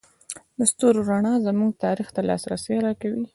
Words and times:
د 0.57 0.59
ستورو 0.71 1.01
رڼا 1.09 1.33
زموږ 1.47 1.71
تاریخ 1.85 2.07
ته 2.15 2.21
لاسرسی 2.29 2.75
راکوي. 2.85 3.25